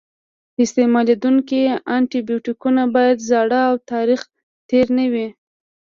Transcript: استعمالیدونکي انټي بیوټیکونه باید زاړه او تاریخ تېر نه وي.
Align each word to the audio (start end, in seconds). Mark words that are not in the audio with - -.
استعمالیدونکي 0.63 1.61
انټي 1.95 2.19
بیوټیکونه 2.27 2.81
باید 2.95 3.25
زاړه 3.29 3.59
او 3.69 3.75
تاریخ 3.93 4.21
تېر 4.69 4.85
نه 4.97 5.05
وي. 5.13 5.27